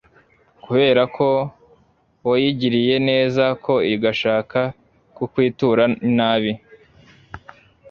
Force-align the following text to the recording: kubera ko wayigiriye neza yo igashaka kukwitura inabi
kubera 0.63 1.01
ko 1.15 1.27
wayigiriye 2.29 2.95
neza 3.09 3.43
yo 3.65 3.75
igashaka 3.93 4.59
kukwitura 5.15 5.83
inabi 6.09 6.51